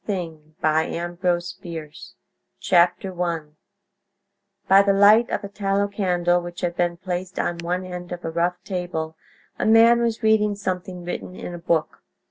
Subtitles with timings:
[0.03, 3.41] Putnam's Sons Contents I II III IV I
[4.67, 8.25] By THE light of a tallow candle, which had been placed on one end of
[8.25, 9.15] a rough table,
[9.59, 12.01] a man was reading something written in a book.